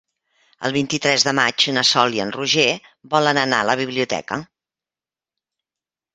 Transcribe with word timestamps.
El 0.69 0.73
vint-i-tres 0.77 1.25
de 1.27 1.33
maig 1.39 1.65
na 1.75 1.83
Sol 1.89 2.17
i 2.17 2.21
en 2.23 2.33
Roger 2.37 2.65
volen 3.13 3.41
anar 3.43 3.61
a 3.61 3.69
la 3.73 3.77
biblioteca. 3.83 4.41